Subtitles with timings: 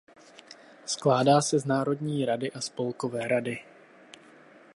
[0.85, 3.59] Skládá se z Národní rady a Spolkové rady.